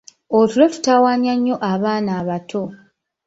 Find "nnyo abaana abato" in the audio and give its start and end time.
1.37-2.61